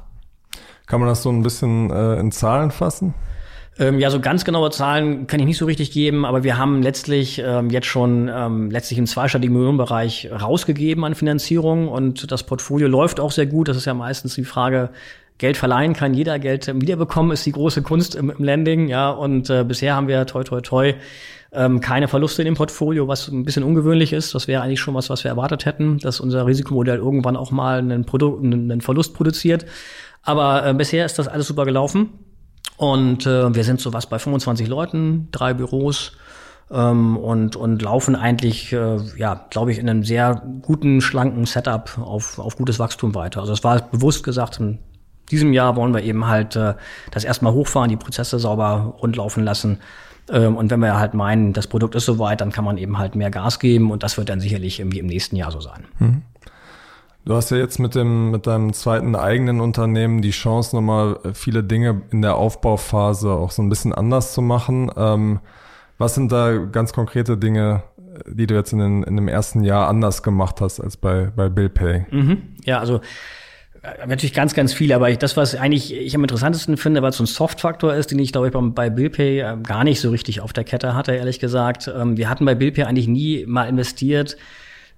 [0.85, 3.13] Kann man das so ein bisschen äh, in Zahlen fassen?
[3.79, 6.81] Ähm, ja, so ganz genaue Zahlen kann ich nicht so richtig geben, aber wir haben
[6.81, 12.87] letztlich ähm, jetzt schon ähm, letztlich im zweistelligen Millionenbereich rausgegeben an Finanzierung und das Portfolio
[12.87, 13.67] läuft auch sehr gut.
[13.67, 14.89] Das ist ja meistens die Frage,
[15.37, 19.11] Geld verleihen kann jeder, Geld wiederbekommen ist die große Kunst im, im Landing, ja.
[19.11, 20.95] Und äh, bisher haben wir toi toi toi
[21.51, 24.33] ähm, keine Verluste in dem Portfolio, was ein bisschen ungewöhnlich ist.
[24.33, 27.77] Das wäre eigentlich schon was, was wir erwartet hätten, dass unser Risikomodell irgendwann auch mal
[27.77, 29.65] einen, Produ einen Verlust produziert.
[30.23, 32.09] Aber äh, bisher ist das alles super gelaufen.
[32.77, 36.13] Und äh, wir sind so was bei 25 Leuten, drei Büros
[36.71, 41.97] ähm, und, und laufen eigentlich, äh, ja, glaube ich, in einem sehr guten, schlanken Setup
[41.97, 43.41] auf, auf gutes Wachstum weiter.
[43.41, 44.79] Also es war bewusst gesagt, in
[45.31, 46.75] diesem Jahr wollen wir eben halt äh,
[47.11, 49.79] das erstmal hochfahren, die Prozesse sauber rundlaufen lassen.
[50.29, 53.15] Ähm, und wenn wir halt meinen, das Produkt ist soweit, dann kann man eben halt
[53.15, 55.85] mehr Gas geben und das wird dann sicherlich irgendwie im nächsten Jahr so sein.
[55.99, 56.21] Mhm.
[57.27, 61.33] Du hast ja jetzt mit dem, mit deinem zweiten eigenen Unternehmen die Chance, nochmal äh,
[61.33, 64.89] viele Dinge in der Aufbauphase auch so ein bisschen anders zu machen.
[64.95, 65.39] Ähm,
[65.97, 67.83] was sind da ganz konkrete Dinge,
[68.27, 71.49] die du jetzt in, den, in dem ersten Jahr anders gemacht hast als bei, bei
[71.49, 72.05] BillPay?
[72.11, 72.43] Mhm.
[72.63, 73.01] Ja, also
[73.83, 77.09] Äh, natürlich ganz, ganz viel, aber ich, das, was eigentlich ich am interessantesten finde, weil
[77.09, 80.09] es so ein Soft-Faktor ist, den ich, glaube ich, bei, BillPay äh, gar nicht so
[80.09, 81.91] richtig auf der Kette hatte, ehrlich gesagt.
[81.93, 84.37] Ähm, wir hatten bei BillPay eigentlich nie mal investiert,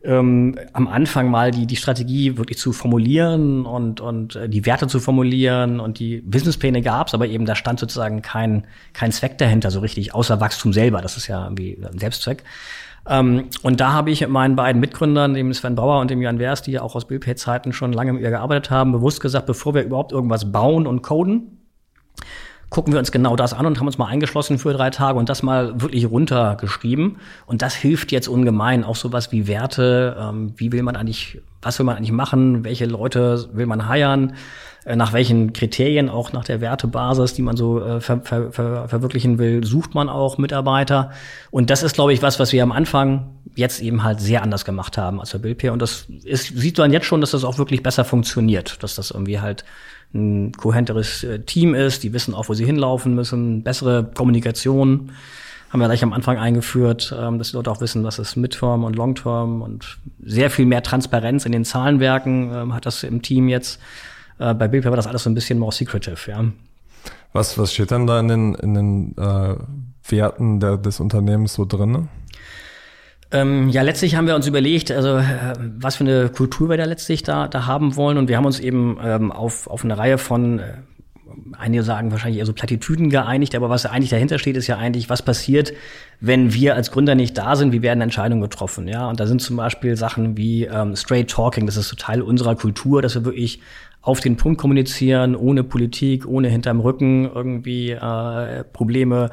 [0.03, 4.87] ähm, am Anfang mal die, die Strategie wirklich zu formulieren und, und äh, die Werte
[4.87, 9.71] zu formulieren und die Businesspläne gab's, aber eben da stand sozusagen kein, kein Zweck dahinter
[9.71, 11.01] so richtig, außer Wachstum selber.
[11.01, 12.43] Das ist ja irgendwie ein Selbstzweck.
[13.07, 16.61] Ähm, und da habe ich meinen beiden Mitgründern, dem Sven Bauer und dem Jan Wers,
[16.61, 19.83] die ja auch aus Billpay-Zeiten schon lange mit ihr gearbeitet haben, bewusst gesagt, bevor wir
[19.83, 21.57] überhaupt irgendwas bauen und coden,
[22.69, 25.29] gucken wir uns genau das an und haben uns mal eingeschlossen für drei Tage und
[25.29, 27.17] das mal wirklich runtergeschrieben.
[27.45, 28.83] Und das hilft jetzt ungemein.
[28.83, 32.85] Auch sowas wie Werte, ähm, wie will man eigentlich, was will man eigentlich machen, welche
[32.85, 34.33] Leute will man heiern,
[34.85, 38.87] äh, nach welchen Kriterien, auch nach der Wertebasis, die man so äh, ver, ver, ver,
[38.87, 41.11] verwirklichen will, sucht man auch Mitarbeiter.
[41.49, 44.63] Und das ist, glaube ich, was, was wir am Anfang jetzt eben halt sehr anders
[44.63, 45.73] gemacht haben als der Bildpair.
[45.73, 49.09] Und das ist, sieht man jetzt schon, dass das auch wirklich besser funktioniert, dass das
[49.09, 49.65] irgendwie halt
[50.13, 55.11] ein kohenteres äh, Team ist, die wissen auch, wo sie hinlaufen müssen, bessere Kommunikation
[55.69, 58.83] haben wir gleich am Anfang eingeführt, ähm, dass die Leute auch wissen, was ist Midterm
[58.83, 63.47] und Longterm und sehr viel mehr Transparenz in den Zahlenwerken ähm, hat das im Team
[63.47, 63.79] jetzt.
[64.39, 66.43] Äh, bei Billpaper war das alles so ein bisschen more secretive, ja.
[67.33, 69.55] Was, was steht dann da in den, in den äh,
[70.07, 72.09] Werten der, des Unternehmens so drin?
[73.31, 76.85] Ähm, ja, letztlich haben wir uns überlegt, also äh, was für eine Kultur wir da
[76.85, 78.17] letztlich da, da haben wollen.
[78.17, 80.73] Und wir haben uns eben ähm, auf, auf eine Reihe von, äh,
[81.57, 85.09] einige sagen wahrscheinlich eher so Plattitüden geeinigt, aber was eigentlich dahinter steht, ist ja eigentlich,
[85.09, 85.73] was passiert,
[86.19, 88.87] wenn wir als Gründer nicht da sind, wie werden Entscheidungen getroffen.
[88.87, 92.23] Ja, und da sind zum Beispiel Sachen wie ähm, Straight Talking, das ist so Teil
[92.23, 93.61] unserer Kultur, dass wir wirklich
[94.01, 99.29] auf den Punkt kommunizieren, ohne Politik, ohne hinterm Rücken irgendwie äh, Probleme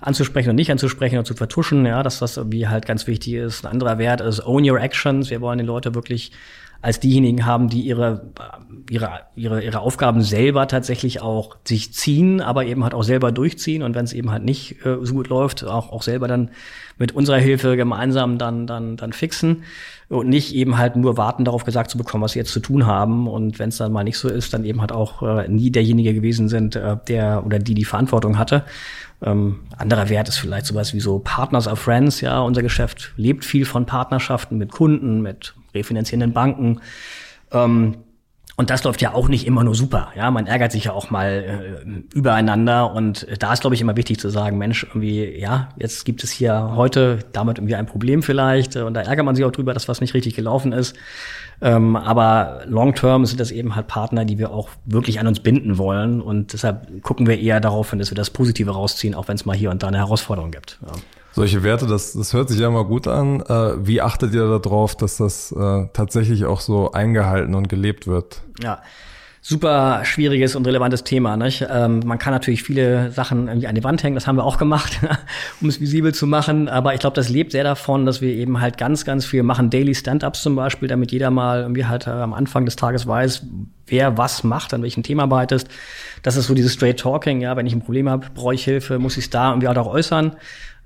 [0.00, 3.64] anzusprechen und nicht anzusprechen oder zu vertuschen, ja, dass das irgendwie halt ganz wichtig ist.
[3.64, 5.30] Ein anderer Wert ist Own Your Actions.
[5.30, 6.32] Wir wollen die Leute wirklich
[6.80, 8.30] als diejenigen haben, die ihre,
[8.88, 13.82] ihre, ihre, ihre Aufgaben selber tatsächlich auch sich ziehen, aber eben halt auch selber durchziehen.
[13.82, 16.50] Und wenn es eben halt nicht äh, so gut läuft, auch, auch selber dann
[16.96, 19.64] mit unserer Hilfe gemeinsam dann, dann, dann fixen
[20.08, 22.86] und nicht eben halt nur warten darauf gesagt zu bekommen, was sie jetzt zu tun
[22.86, 23.26] haben.
[23.26, 26.14] Und wenn es dann mal nicht so ist, dann eben halt auch äh, nie derjenige
[26.14, 28.64] gewesen sind, äh, der oder die die Verantwortung hatte.
[29.20, 33.44] Ähm, anderer Wert ist vielleicht sowas wie so Partners of Friends, ja, unser Geschäft lebt
[33.44, 36.80] viel von Partnerschaften mit Kunden, mit refinanzierenden Banken.
[37.52, 37.96] Ähm,
[38.58, 40.08] und das läuft ja auch nicht immer nur super.
[40.16, 42.92] Ja, man ärgert sich ja auch mal äh, übereinander.
[42.92, 46.32] Und da ist, glaube ich, immer wichtig zu sagen, Mensch, irgendwie, ja, jetzt gibt es
[46.32, 48.74] hier heute damit irgendwie ein Problem vielleicht.
[48.74, 50.96] Und da ärgert man sich auch drüber, dass was nicht richtig gelaufen ist.
[51.60, 55.38] Ähm, aber long term sind das eben halt Partner, die wir auch wirklich an uns
[55.38, 56.20] binden wollen.
[56.20, 59.46] Und deshalb gucken wir eher darauf hin, dass wir das Positive rausziehen, auch wenn es
[59.46, 60.80] mal hier und da eine Herausforderung gibt.
[60.84, 60.92] Ja.
[61.38, 63.40] Solche Werte, das, das hört sich ja mal gut an.
[63.42, 68.42] Äh, wie achtet ihr darauf, dass das äh, tatsächlich auch so eingehalten und gelebt wird?
[68.60, 68.82] Ja,
[69.40, 71.36] super schwieriges und relevantes Thema.
[71.36, 71.64] Nicht?
[71.70, 74.58] Ähm, man kann natürlich viele Sachen irgendwie an die Wand hängen, das haben wir auch
[74.58, 74.98] gemacht,
[75.60, 76.68] um es visibel zu machen.
[76.68, 79.70] Aber ich glaube, das lebt sehr davon, dass wir eben halt ganz, ganz viel machen.
[79.70, 83.46] Daily Stand-ups zum Beispiel, damit jeder mal irgendwie halt äh, am Anfang des Tages weiß,
[83.86, 85.68] wer was macht, an welchem Thema arbeitest.
[86.22, 88.98] Das ist so dieses Straight Talking, ja, wenn ich ein Problem habe, brauche ich Hilfe,
[88.98, 90.32] muss ich es da irgendwie halt auch äußern.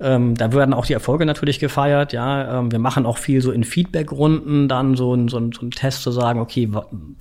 [0.03, 2.59] Ähm, da werden auch die Erfolge natürlich gefeiert, ja.
[2.59, 6.03] Ähm, wir machen auch viel so in Feedback-Runden dann so, ein, so, so ein Test
[6.03, 6.69] zu sagen, okay,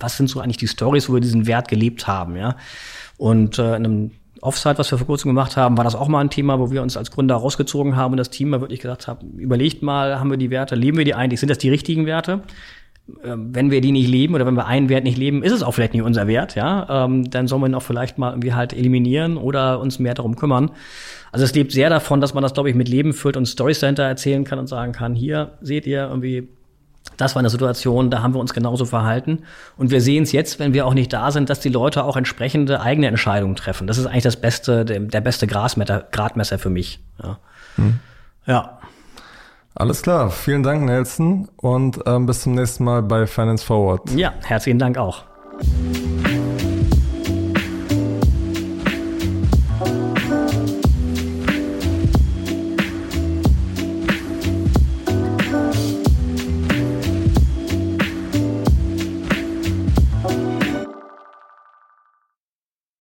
[0.00, 2.56] was sind so eigentlich die Stories, wo wir diesen Wert gelebt haben, ja.
[3.18, 6.18] Und äh, in einem Offsite, was wir vor kurzem gemacht haben, war das auch mal
[6.18, 9.06] ein Thema, wo wir uns als Gründer rausgezogen haben und das Team mal wirklich gesagt
[9.06, 12.06] haben, überlegt mal, haben wir die Werte, leben wir die eigentlich, sind das die richtigen
[12.06, 12.42] Werte?
[13.24, 15.62] Ähm, wenn wir die nicht leben oder wenn wir einen Wert nicht leben, ist es
[15.62, 18.52] auch vielleicht nicht unser Wert, ja, ähm, dann sollen wir ihn auch vielleicht mal irgendwie
[18.52, 20.70] halt eliminieren oder uns mehr darum kümmern.
[21.30, 23.74] Also es lebt sehr davon, dass man das, glaube ich, mit Leben füllt und Story
[23.74, 26.48] Center erzählen kann und sagen kann, hier seht ihr irgendwie,
[27.16, 29.44] das war eine Situation, da haben wir uns genauso verhalten.
[29.76, 32.16] Und wir sehen es jetzt, wenn wir auch nicht da sind, dass die Leute auch
[32.16, 33.86] entsprechende eigene Entscheidungen treffen.
[33.86, 37.00] Das ist eigentlich das beste, der, der beste Grasmetter, Gradmesser für mich.
[37.22, 37.38] Ja.
[37.76, 37.98] Hm.
[38.46, 38.78] ja.
[39.74, 44.10] Alles klar, vielen Dank, Nelson, und ähm, bis zum nächsten Mal bei Finance Forward.
[44.14, 45.24] Ja, herzlichen Dank auch.